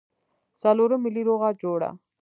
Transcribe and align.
څلورم 0.61 0.99
ملي 1.05 1.21
روغه 1.29 1.49
جوړه. 1.61 1.89